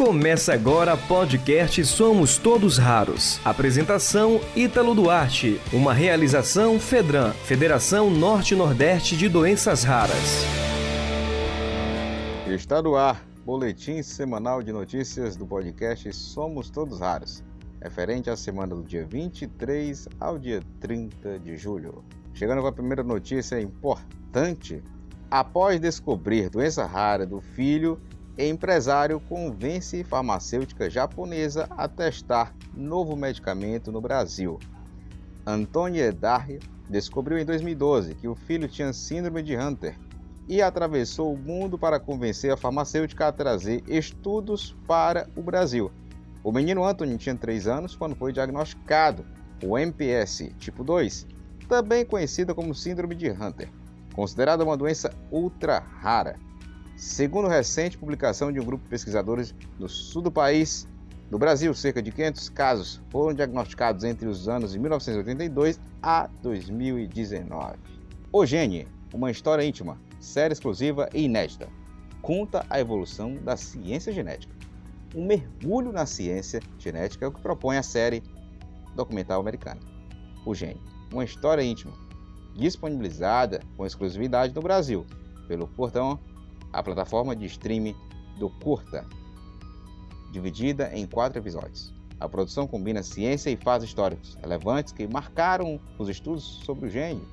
Começa 0.00 0.54
agora 0.54 0.96
podcast 0.96 1.84
Somos 1.84 2.38
Todos 2.38 2.78
Raros. 2.78 3.38
Apresentação 3.44 4.40
Ítalo 4.56 4.94
Duarte. 4.94 5.60
Uma 5.74 5.92
realização 5.92 6.80
Fedran, 6.80 7.32
Federação 7.44 8.08
Norte-Nordeste 8.08 9.14
de 9.14 9.28
Doenças 9.28 9.84
Raras. 9.84 10.42
Está 12.46 12.80
no 12.80 12.96
ar, 12.96 13.22
boletim 13.44 14.02
semanal 14.02 14.62
de 14.62 14.72
notícias 14.72 15.36
do 15.36 15.46
podcast 15.46 16.10
Somos 16.14 16.70
Todos 16.70 17.00
Raros, 17.00 17.44
referente 17.78 18.30
à 18.30 18.36
semana 18.38 18.74
do 18.74 18.82
dia 18.82 19.04
23 19.04 20.08
ao 20.18 20.38
dia 20.38 20.62
30 20.80 21.40
de 21.40 21.58
julho. 21.58 22.02
Chegando 22.32 22.62
com 22.62 22.68
a 22.68 22.72
primeira 22.72 23.02
notícia 23.02 23.60
importante. 23.60 24.82
Após 25.30 25.78
descobrir 25.78 26.48
doença 26.48 26.86
rara 26.86 27.26
do 27.26 27.42
filho, 27.42 28.00
empresário 28.38 29.20
convence 29.20 30.02
farmacêutica 30.04 30.88
japonesa 30.88 31.68
a 31.70 31.88
testar 31.88 32.54
novo 32.74 33.16
medicamento 33.16 33.90
no 33.92 34.00
Brasil. 34.00 34.58
Antônio 35.46 36.02
Edarri 36.02 36.60
descobriu 36.88 37.38
em 37.38 37.44
2012 37.44 38.14
que 38.14 38.28
o 38.28 38.34
filho 38.34 38.68
tinha 38.68 38.92
síndrome 38.92 39.42
de 39.42 39.56
Hunter 39.56 39.98
e 40.48 40.60
atravessou 40.60 41.32
o 41.32 41.38
mundo 41.38 41.78
para 41.78 42.00
convencer 42.00 42.52
a 42.52 42.56
farmacêutica 42.56 43.28
a 43.28 43.32
trazer 43.32 43.82
estudos 43.86 44.76
para 44.86 45.28
o 45.36 45.42
Brasil. 45.42 45.90
O 46.42 46.50
menino 46.50 46.84
Anthony 46.84 47.16
tinha 47.18 47.36
3 47.36 47.68
anos 47.68 47.94
quando 47.94 48.16
foi 48.16 48.32
diagnosticado 48.32 49.24
o 49.62 49.78
MPS 49.78 50.52
tipo 50.58 50.82
2, 50.82 51.26
também 51.68 52.04
conhecida 52.04 52.54
como 52.54 52.74
síndrome 52.74 53.14
de 53.14 53.30
Hunter, 53.30 53.68
considerada 54.14 54.64
uma 54.64 54.76
doença 54.76 55.14
ultra 55.30 55.78
rara. 55.78 56.34
Segundo 57.00 57.48
recente 57.48 57.96
publicação 57.96 58.52
de 58.52 58.60
um 58.60 58.64
grupo 58.64 58.84
de 58.84 58.90
pesquisadores 58.90 59.54
do 59.78 59.88
sul 59.88 60.20
do 60.20 60.30
país, 60.30 60.86
no 61.30 61.38
Brasil, 61.38 61.72
cerca 61.72 62.02
de 62.02 62.12
500 62.12 62.50
casos 62.50 63.00
foram 63.08 63.32
diagnosticados 63.32 64.04
entre 64.04 64.28
os 64.28 64.50
anos 64.50 64.72
de 64.72 64.78
1982 64.78 65.80
a 66.02 66.28
2019. 66.42 67.78
O 68.30 68.44
Gene, 68.44 68.86
uma 69.14 69.30
história 69.30 69.64
íntima, 69.64 69.98
série 70.20 70.52
exclusiva 70.52 71.08
e 71.14 71.22
inédita, 71.22 71.70
conta 72.20 72.66
a 72.68 72.78
evolução 72.78 73.32
da 73.36 73.56
ciência 73.56 74.12
genética. 74.12 74.54
Um 75.14 75.24
mergulho 75.24 75.92
na 75.92 76.04
ciência 76.04 76.60
genética 76.78 77.24
é 77.24 77.28
o 77.28 77.32
que 77.32 77.40
propõe 77.40 77.78
a 77.78 77.82
série 77.82 78.22
documental 78.94 79.40
americana. 79.40 79.80
O 80.44 80.54
Gene, 80.54 80.82
uma 81.10 81.24
história 81.24 81.62
íntima, 81.62 81.94
disponibilizada 82.54 83.62
com 83.74 83.86
exclusividade 83.86 84.54
no 84.54 84.60
Brasil 84.60 85.06
pelo 85.48 85.66
Portão 85.66 86.20
a 86.72 86.82
plataforma 86.82 87.34
de 87.34 87.46
streaming 87.46 87.94
do 88.38 88.48
Curta, 88.48 89.06
dividida 90.32 90.90
em 90.94 91.06
quatro 91.06 91.38
episódios. 91.38 91.92
A 92.18 92.28
produção 92.28 92.66
combina 92.66 93.02
ciência 93.02 93.50
e 93.50 93.56
fatos 93.56 93.86
históricos 93.86 94.36
relevantes 94.42 94.92
que 94.92 95.06
marcaram 95.06 95.80
os 95.98 96.08
estudos 96.08 96.44
sobre 96.64 96.86
o 96.86 96.90
gênio 96.90 97.26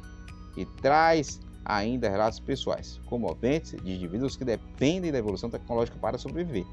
e 0.55 0.65
traz 0.65 1.39
ainda 1.65 2.09
relatos 2.09 2.39
pessoais, 2.39 2.99
comoventes 3.05 3.75
de 3.83 3.93
indivíduos 3.93 4.37
que 4.37 4.45
dependem 4.45 5.11
da 5.11 5.17
evolução 5.17 5.49
tecnológica 5.49 5.97
para 5.99 6.17
sobreviver. 6.17 6.65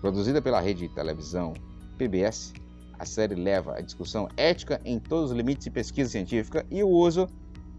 Produzida 0.00 0.42
pela 0.42 0.60
rede 0.60 0.88
de 0.88 0.94
televisão 0.94 1.54
PBS, 1.96 2.52
a 2.98 3.06
série 3.06 3.36
leva 3.36 3.76
a 3.76 3.80
discussão 3.80 4.28
ética 4.36 4.80
em 4.84 4.98
todos 4.98 5.30
os 5.30 5.36
limites 5.36 5.64
de 5.64 5.70
pesquisa 5.70 6.10
científica 6.10 6.66
e 6.70 6.82
o 6.82 6.88
uso 6.88 7.28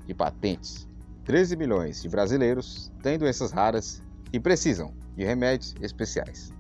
de 0.08 0.14
patentes 0.14 0.88
13 1.26 1.56
milhões 1.56 2.04
de 2.04 2.08
brasileiros 2.08 2.92
têm 3.02 3.18
doenças 3.18 3.52
raras 3.52 4.00
e 4.32 4.40
precisam 4.40 4.94
de 5.18 5.24
remédios 5.26 5.74
especiais. 5.82 6.54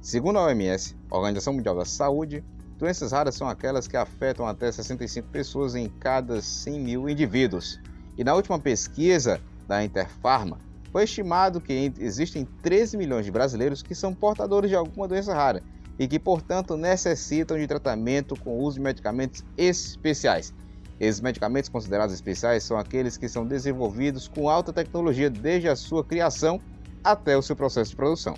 Segundo 0.00 0.38
a 0.38 0.46
OMS, 0.46 0.96
Organização 1.10 1.52
Mundial 1.52 1.76
da 1.76 1.84
Saúde, 1.84 2.42
doenças 2.78 3.12
raras 3.12 3.34
são 3.34 3.46
aquelas 3.46 3.86
que 3.86 3.96
afetam 3.96 4.46
até 4.46 4.72
65 4.72 5.28
pessoas 5.28 5.74
em 5.74 5.90
cada 6.00 6.40
100 6.40 6.80
mil 6.80 7.08
indivíduos. 7.10 7.78
E 8.16 8.24
na 8.24 8.34
última 8.34 8.58
pesquisa 8.58 9.38
da 9.68 9.84
Interpharma, 9.84 10.58
foi 10.90 11.04
estimado 11.04 11.60
que 11.60 11.92
existem 11.98 12.46
13 12.62 12.96
milhões 12.96 13.26
de 13.26 13.30
brasileiros 13.30 13.82
que 13.82 13.94
são 13.94 14.14
portadores 14.14 14.70
de 14.70 14.76
alguma 14.76 15.06
doença 15.06 15.34
rara 15.34 15.62
e 15.98 16.08
que, 16.08 16.18
portanto, 16.18 16.74
necessitam 16.76 17.58
de 17.58 17.66
tratamento 17.66 18.34
com 18.40 18.58
uso 18.60 18.76
de 18.76 18.82
medicamentos 18.82 19.44
especiais. 19.58 20.54
Esses 21.00 21.20
medicamentos 21.20 21.68
considerados 21.68 22.14
especiais 22.14 22.62
são 22.62 22.78
aqueles 22.78 23.16
que 23.16 23.28
são 23.28 23.46
desenvolvidos 23.46 24.28
com 24.28 24.48
alta 24.48 24.72
tecnologia 24.72 25.28
desde 25.28 25.68
a 25.68 25.74
sua 25.74 26.04
criação 26.04 26.60
até 27.02 27.36
o 27.36 27.42
seu 27.42 27.56
processo 27.56 27.90
de 27.90 27.96
produção. 27.96 28.36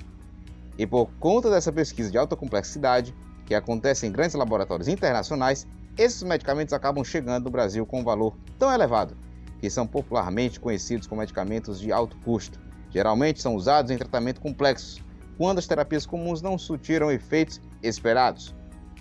E 0.78 0.86
por 0.86 1.08
conta 1.18 1.50
dessa 1.50 1.72
pesquisa 1.72 2.10
de 2.10 2.18
alta 2.18 2.36
complexidade, 2.36 3.14
que 3.44 3.54
acontece 3.54 4.06
em 4.06 4.12
grandes 4.12 4.34
laboratórios 4.34 4.88
internacionais, 4.88 5.66
esses 5.96 6.22
medicamentos 6.22 6.74
acabam 6.74 7.04
chegando 7.04 7.44
no 7.44 7.50
Brasil 7.50 7.86
com 7.86 8.00
um 8.00 8.04
valor 8.04 8.36
tão 8.58 8.72
elevado, 8.72 9.16
que 9.60 9.70
são 9.70 9.86
popularmente 9.86 10.60
conhecidos 10.60 11.06
como 11.06 11.20
medicamentos 11.20 11.78
de 11.80 11.92
alto 11.92 12.16
custo. 12.18 12.58
Geralmente 12.90 13.40
são 13.40 13.54
usados 13.54 13.90
em 13.90 13.96
tratamento 13.96 14.40
complexos, 14.40 15.00
quando 15.38 15.58
as 15.58 15.66
terapias 15.66 16.04
comuns 16.04 16.42
não 16.42 16.58
surtiram 16.58 17.10
efeitos 17.10 17.60
esperados. 17.82 18.54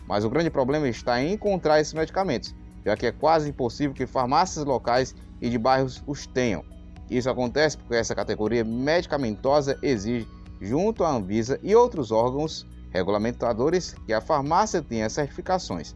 Mas 0.07 0.23
o 0.23 0.29
grande 0.29 0.49
problema 0.49 0.87
está 0.87 1.21
em 1.21 1.33
encontrar 1.33 1.81
esses 1.81 1.93
medicamentos, 1.93 2.53
já 2.85 2.95
que 2.95 3.07
é 3.07 3.11
quase 3.11 3.49
impossível 3.49 3.93
que 3.93 4.05
farmácias 4.05 4.63
locais 4.63 5.15
e 5.41 5.49
de 5.49 5.57
bairros 5.57 6.03
os 6.05 6.27
tenham. 6.27 6.63
Isso 7.09 7.29
acontece 7.29 7.77
porque 7.77 7.95
essa 7.95 8.15
categoria 8.15 8.63
medicamentosa 8.63 9.77
exige, 9.81 10.27
junto 10.61 11.03
à 11.03 11.09
Anvisa 11.09 11.59
e 11.63 11.75
outros 11.75 12.11
órgãos 12.11 12.65
regulamentadores, 12.91 13.93
que 14.05 14.13
a 14.13 14.21
farmácia 14.21 14.81
tenha 14.81 15.09
certificações 15.09 15.93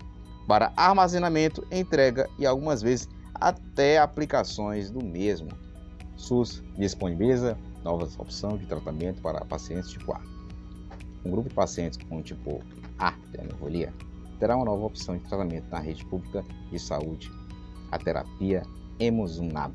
para 0.48 0.74
armazenamento, 0.76 1.66
entrega 1.72 2.28
e 2.38 2.46
algumas 2.46 2.82
vezes 2.82 3.08
até 3.36 4.00
aplicações 4.00 4.90
do 4.90 5.04
mesmo. 5.04 5.50
SUS 6.18 6.62
disponibiliza 6.78 7.58
novas 7.84 8.20
opções 8.20 8.60
de 8.60 8.66
tratamento 8.66 9.22
para 9.22 9.46
pacientes 9.46 9.92
tipo 9.92 10.12
A. 10.12 10.22
Um 11.24 11.32
grupo 11.32 11.50
de 11.50 11.56
pacientes 11.56 11.98
com 12.10 12.22
tipo 12.22 12.62
A 12.98 13.14
de 13.32 13.40
anevolia 13.40 13.94
terá 14.40 14.56
uma 14.56 14.66
nova 14.66 14.86
opção 14.86 15.18
de 15.18 15.24
tratamento 15.24 15.70
na 15.70 15.80
rede 15.80 16.06
pública 16.06 16.44
de 16.72 16.80
saúde, 16.80 17.32
a 17.92 17.98
terapia 17.98 18.64
Emozumab. 19.00 19.74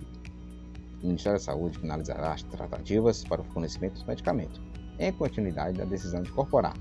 O 1.02 1.06
Ministério 1.06 1.38
da 1.38 1.44
Saúde 1.44 1.78
finalizará 1.78 2.32
as 2.32 2.42
tratativas 2.42 3.22
para 3.24 3.42
o 3.42 3.44
fornecimento 3.44 3.94
dos 3.94 4.04
medicamentos, 4.04 4.60
em 4.98 5.12
continuidade 5.12 5.76
da 5.76 5.84
decisão 5.84 6.22
de 6.22 6.30
incorporar 6.30 6.74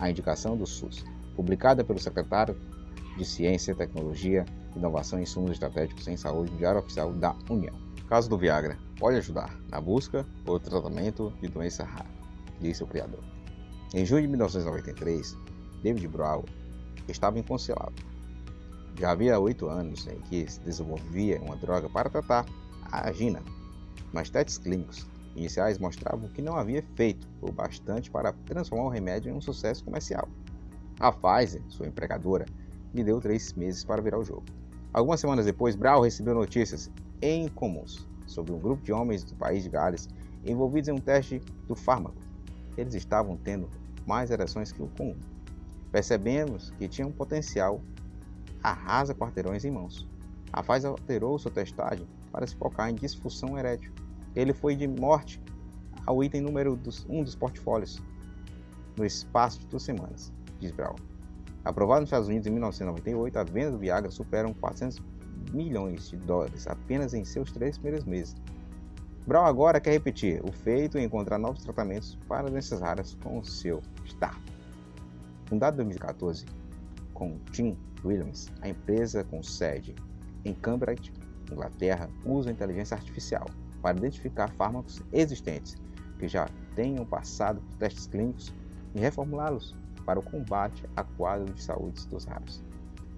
a 0.00 0.10
indicação 0.10 0.56
do 0.56 0.66
SUS, 0.66 1.04
publicada 1.34 1.84
pelo 1.84 1.98
secretário 1.98 2.56
de 3.16 3.24
Ciência, 3.24 3.74
Tecnologia, 3.74 4.44
Inovação 4.74 5.18
e 5.18 5.22
Insumos 5.22 5.52
Estratégicos 5.52 6.06
em 6.08 6.16
Saúde 6.16 6.52
no 6.52 6.58
Diário 6.58 6.80
Oficial 6.80 7.12
da 7.12 7.34
União. 7.50 7.74
O 8.02 8.08
caso 8.08 8.28
do 8.30 8.38
Viagra 8.38 8.78
pode 8.98 9.18
ajudar 9.18 9.58
na 9.70 9.80
busca 9.80 10.26
ou 10.46 10.60
tratamento 10.60 11.32
de 11.40 11.48
doença 11.48 11.84
rara, 11.84 12.08
disse 12.60 12.82
o 12.82 12.86
criador. 12.86 13.20
Em 13.94 14.04
junho 14.04 14.22
de 14.22 14.28
1993, 14.28 15.36
David 15.82 16.08
Brown 16.08 16.44
estava 17.08 17.38
inconcelável. 17.38 17.94
Já 18.98 19.10
havia 19.10 19.38
oito 19.38 19.68
anos 19.68 20.06
em 20.06 20.18
que 20.20 20.50
se 20.50 20.60
desenvolvia 20.60 21.40
uma 21.42 21.56
droga 21.56 21.88
para 21.88 22.08
tratar 22.08 22.46
a 22.90 23.10
angina, 23.10 23.42
mas 24.12 24.30
testes 24.30 24.58
clínicos 24.58 25.06
iniciais 25.34 25.78
mostravam 25.78 26.28
que 26.30 26.40
não 26.40 26.56
havia 26.56 26.78
efeito 26.78 27.28
o 27.42 27.52
bastante 27.52 28.10
para 28.10 28.32
transformar 28.46 28.84
o 28.84 28.88
remédio 28.88 29.30
em 29.30 29.34
um 29.34 29.40
sucesso 29.40 29.84
comercial. 29.84 30.26
A 30.98 31.12
Pfizer, 31.12 31.62
sua 31.68 31.86
empregadora, 31.86 32.46
lhe 32.94 33.04
deu 33.04 33.20
três 33.20 33.52
meses 33.52 33.84
para 33.84 34.00
virar 34.00 34.18
o 34.18 34.24
jogo. 34.24 34.44
Algumas 34.94 35.20
semanas 35.20 35.44
depois, 35.44 35.76
Brown 35.76 36.00
recebeu 36.00 36.34
notícias 36.34 36.90
incomuns 37.20 38.08
sobre 38.26 38.52
um 38.52 38.58
grupo 38.58 38.82
de 38.82 38.92
homens 38.92 39.22
do 39.24 39.34
país 39.34 39.62
de 39.62 39.68
Gales 39.68 40.08
envolvidos 40.42 40.88
em 40.88 40.92
um 40.92 41.00
teste 41.00 41.40
do 41.68 41.76
fármaco. 41.76 42.16
Eles 42.78 42.94
estavam 42.94 43.36
tendo 43.36 43.68
mais 44.06 44.30
ereções 44.30 44.72
que 44.72 44.82
o 44.82 44.88
comum 44.88 45.16
percebemos 45.96 46.68
que 46.76 46.86
tinha 46.86 47.08
um 47.08 47.10
potencial 47.10 47.80
arrasa 48.62 49.14
quarteirões 49.14 49.64
em 49.64 49.70
mãos. 49.70 50.06
A 50.52 50.62
Faz 50.62 50.84
alterou 50.84 51.38
sua 51.38 51.50
testagem 51.50 52.06
para 52.30 52.46
se 52.46 52.54
focar 52.54 52.90
em 52.90 52.94
disfunção 52.94 53.58
erétil. 53.58 53.90
Ele 54.34 54.52
foi 54.52 54.76
de 54.76 54.86
morte 54.86 55.42
ao 56.04 56.22
item 56.22 56.42
número 56.42 56.78
1 57.08 57.18
um 57.18 57.24
dos 57.24 57.34
portfólios 57.34 57.98
no 58.94 59.06
espaço 59.06 59.58
de 59.60 59.68
duas 59.68 59.84
semanas, 59.84 60.30
diz 60.60 60.70
Brown. 60.70 60.96
Aprovado 61.64 62.02
nos 62.02 62.08
Estados 62.08 62.28
Unidos 62.28 62.46
em 62.46 62.50
1998, 62.50 63.38
a 63.38 63.44
venda 63.44 63.70
do 63.70 63.78
Viagra 63.78 64.10
supera 64.10 64.52
400 64.52 65.02
milhões 65.50 66.10
de 66.10 66.18
dólares 66.18 66.66
apenas 66.66 67.14
em 67.14 67.24
seus 67.24 67.50
três 67.50 67.78
primeiros 67.78 68.04
meses. 68.04 68.36
Brown 69.26 69.46
agora 69.46 69.80
quer 69.80 69.92
repetir 69.92 70.44
o 70.44 70.52
feito 70.52 70.98
e 70.98 71.02
encontrar 71.02 71.38
novos 71.38 71.62
tratamentos 71.62 72.18
para 72.28 72.50
doenças 72.50 72.82
raras 72.82 73.16
com 73.22 73.38
o 73.38 73.44
seu 73.46 73.80
staff. 74.04 74.55
Fundada 75.46 75.74
em 75.74 75.86
2014 75.86 76.44
com 77.14 77.38
Tim 77.52 77.76
Williams, 78.04 78.48
a 78.60 78.68
empresa 78.68 79.24
com 79.24 79.42
sede 79.42 79.94
em 80.44 80.52
Cambridge, 80.52 81.12
Inglaterra, 81.50 82.08
usa 82.24 82.50
inteligência 82.50 82.96
artificial 82.96 83.46
para 83.80 83.96
identificar 83.96 84.50
fármacos 84.50 85.00
existentes 85.12 85.76
que 86.18 86.26
já 86.26 86.48
tenham 86.74 87.04
passado 87.04 87.60
por 87.60 87.76
testes 87.78 88.06
clínicos 88.06 88.52
e 88.94 89.00
reformulá-los 89.00 89.74
para 90.04 90.18
o 90.18 90.22
combate 90.22 90.84
a 90.96 91.04
quadro 91.04 91.52
de 91.52 91.62
saúde 91.62 92.06
dos 92.08 92.24
raros. 92.24 92.62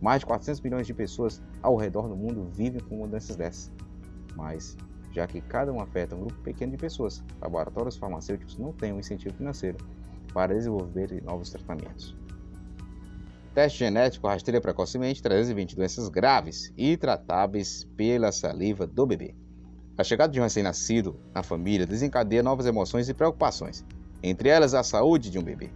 Mais 0.01 0.21
de 0.21 0.27
400 0.27 0.61
milhões 0.61 0.87
de 0.87 0.95
pessoas 0.95 1.43
ao 1.63 1.77
redor 1.77 2.09
do 2.09 2.17
mundo 2.17 2.49
vivem 2.53 2.81
com 2.81 3.09
doenças 3.09 3.37
dessas. 3.37 3.73
Mas, 4.37 4.77
já 5.13 5.27
que 5.27 5.41
cada 5.41 5.73
um 5.73 5.81
afeta 5.81 6.15
um 6.15 6.21
grupo 6.21 6.41
pequeno 6.43 6.73
de 6.73 6.79
pessoas, 6.79 7.23
laboratórios 7.41 7.97
farmacêuticos 7.97 8.59
não 8.59 8.73
têm 8.73 8.93
um 8.93 9.01
incentivo 9.01 9.35
financeiro 9.35 9.79
para 10.33 10.55
desenvolver 10.55 11.23
novos 11.23 11.51
tratamentos. 11.51 12.17
O 13.51 13.55
teste 13.55 13.79
genético 13.79 14.29
rastreia 14.29 14.61
precocemente 14.61 15.23
320 15.23 15.75
doenças 15.75 16.09
graves 16.09 16.73
e 16.77 16.97
tratáveis 16.97 17.85
pela 17.97 18.31
saliva 18.31 18.87
do 18.87 19.07
bebê. 19.07 19.35
A 19.97 20.05
chegada 20.05 20.33
de 20.33 20.39
um 20.39 20.45
recém-nascido 20.45 21.19
na 21.35 21.43
família 21.43 21.87
desencadeia 21.87 22.43
novas 22.43 22.67
emoções 22.67 23.09
e 23.09 23.15
preocupações, 23.15 23.85
entre 24.23 24.49
elas 24.49 24.75
a 24.75 24.85
saúde 24.85 25.29
de 25.29 25.39
um 25.39 25.43
bebê. 25.43 25.71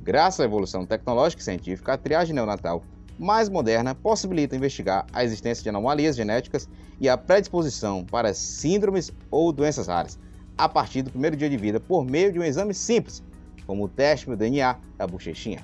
Graças 0.00 0.38
à 0.38 0.44
evolução 0.44 0.86
tecnológica 0.86 1.42
e 1.42 1.44
científica, 1.44 1.94
a 1.94 1.98
triagem 1.98 2.32
neonatal 2.32 2.82
mais 3.18 3.48
moderna 3.48 3.94
possibilita 3.94 4.54
investigar 4.54 5.06
a 5.12 5.24
existência 5.24 5.62
de 5.62 5.68
anomalias 5.68 6.14
genéticas 6.14 6.68
e 7.00 7.08
a 7.08 7.16
predisposição 7.16 8.04
para 8.04 8.34
síndromes 8.34 9.10
ou 9.30 9.52
doenças 9.52 9.88
raras 9.88 10.18
a 10.56 10.68
partir 10.68 11.02
do 11.02 11.10
primeiro 11.10 11.36
dia 11.36 11.50
de 11.50 11.56
vida 11.56 11.78
por 11.78 12.04
meio 12.04 12.32
de 12.32 12.38
um 12.38 12.42
exame 12.42 12.72
simples, 12.72 13.22
como 13.66 13.84
o 13.84 13.88
teste 13.88 14.26
do 14.26 14.36
DNA 14.36 14.76
da 14.96 15.06
bochechinha. 15.06 15.62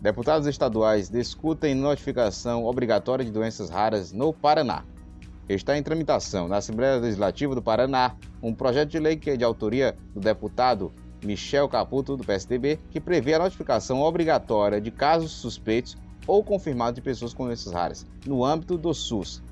Deputados 0.00 0.46
estaduais 0.46 1.10
discutem 1.10 1.74
notificação 1.74 2.64
obrigatória 2.64 3.24
de 3.24 3.30
doenças 3.30 3.68
raras 3.68 4.12
no 4.12 4.32
Paraná. 4.32 4.82
Está 5.48 5.76
em 5.76 5.82
tramitação 5.82 6.48
na 6.48 6.56
Assembleia 6.56 6.96
Legislativa 6.96 7.54
do 7.54 7.62
Paraná 7.62 8.14
um 8.42 8.54
projeto 8.54 8.88
de 8.88 8.98
lei 8.98 9.16
que 9.16 9.30
é 9.30 9.36
de 9.36 9.44
autoria 9.44 9.94
do 10.14 10.20
deputado 10.20 10.92
Michel 11.22 11.68
Caputo, 11.68 12.16
do 12.16 12.24
PSDB, 12.24 12.78
que 12.90 12.98
prevê 12.98 13.34
a 13.34 13.40
notificação 13.40 14.00
obrigatória 14.00 14.80
de 14.80 14.90
casos 14.90 15.32
suspeitos 15.32 15.98
ou 16.26 16.42
confirmados 16.42 16.94
de 16.94 17.02
pessoas 17.02 17.34
com 17.34 17.44
doenças 17.44 17.72
raras, 17.72 18.06
no 18.24 18.44
âmbito 18.44 18.78
do 18.78 18.94
SUS. 18.94 19.42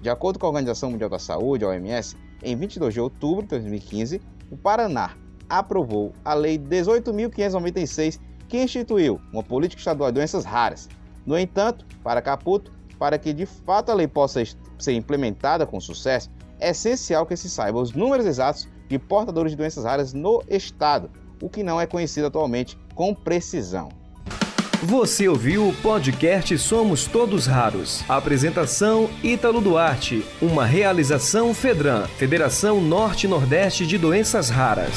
De 0.00 0.08
acordo 0.08 0.38
com 0.38 0.46
a 0.46 0.48
Organização 0.48 0.90
Mundial 0.90 1.10
da 1.10 1.18
Saúde, 1.18 1.64
a 1.64 1.68
OMS, 1.68 2.16
em 2.42 2.56
22 2.56 2.94
de 2.94 3.00
outubro 3.00 3.42
de 3.42 3.48
2015, 3.48 4.22
o 4.50 4.56
Paraná 4.56 5.14
aprovou 5.48 6.12
a 6.24 6.34
Lei 6.34 6.58
18.596, 6.58 8.20
que 8.48 8.62
instituiu 8.62 9.20
uma 9.32 9.42
política 9.42 9.80
estadual 9.80 10.10
de 10.10 10.16
doenças 10.16 10.44
raras. 10.44 10.88
No 11.26 11.38
entanto, 11.38 11.84
para 12.02 12.22
Caputo, 12.22 12.72
para 12.98 13.18
que 13.18 13.32
de 13.32 13.46
fato 13.46 13.90
a 13.90 13.94
lei 13.94 14.08
possa 14.08 14.42
ser 14.78 14.92
implementada 14.92 15.66
com 15.66 15.80
sucesso, 15.80 16.30
é 16.58 16.70
essencial 16.70 17.24
que 17.26 17.36
se 17.36 17.48
saiba 17.48 17.80
os 17.80 17.92
números 17.92 18.26
exatos 18.26 18.68
de 18.88 18.98
portadores 18.98 19.52
de 19.52 19.56
doenças 19.56 19.84
raras 19.84 20.12
no 20.12 20.42
estado, 20.48 21.10
o 21.40 21.48
que 21.48 21.62
não 21.62 21.80
é 21.80 21.86
conhecido 21.86 22.26
atualmente 22.26 22.78
com 22.94 23.14
precisão. 23.14 23.90
Você 24.82 25.28
ouviu 25.28 25.68
o 25.68 25.74
podcast 25.74 26.56
Somos 26.56 27.04
Todos 27.04 27.46
Raros. 27.46 28.04
apresentação 28.08 29.10
Ítalo 29.24 29.60
Duarte. 29.60 30.24
Uma 30.40 30.64
realização 30.64 31.52
Fedran, 31.52 32.06
Federação 32.06 32.80
Norte-Nordeste 32.80 33.84
de 33.84 33.98
Doenças 33.98 34.48
Raras. 34.50 34.94